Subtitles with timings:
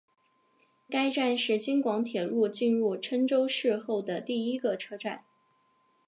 [0.89, 5.23] 该站是京广铁路进入郴州市后的第一个车站。